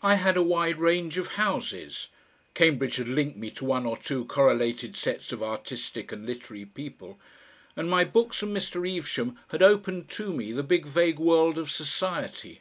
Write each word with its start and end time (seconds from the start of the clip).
I 0.00 0.14
had 0.14 0.36
a 0.36 0.44
wide 0.44 0.78
range 0.78 1.18
of 1.18 1.32
houses; 1.32 2.06
Cambridge 2.54 2.94
had 2.98 3.08
linked 3.08 3.36
me 3.36 3.50
to 3.50 3.64
one 3.64 3.84
or 3.84 3.96
two 3.96 4.26
correlated 4.26 4.94
sets 4.96 5.32
of 5.32 5.42
artistic 5.42 6.12
and 6.12 6.24
literary 6.24 6.66
people, 6.66 7.18
and 7.74 7.90
my 7.90 8.04
books 8.04 8.44
and 8.44 8.56
Mr. 8.56 8.88
Evesham 8.88 9.36
and 9.50 9.60
opened 9.60 10.08
to 10.10 10.32
me 10.32 10.52
the 10.52 10.62
big 10.62 10.86
vague 10.86 11.18
world 11.18 11.58
of 11.58 11.68
"society." 11.68 12.60